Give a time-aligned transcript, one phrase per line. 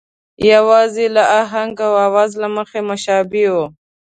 [0.51, 3.65] یوازې د آهنګ او آواز له مخې مشابه وو.